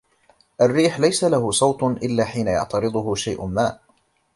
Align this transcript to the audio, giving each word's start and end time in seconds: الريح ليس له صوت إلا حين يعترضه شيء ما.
الريح 0.61 0.99
ليس 0.99 1.23
له 1.23 1.51
صوت 1.51 1.83
إلا 1.83 2.25
حين 2.25 2.47
يعترضه 2.47 3.15
شيء 3.15 3.45
ما. 3.45 3.77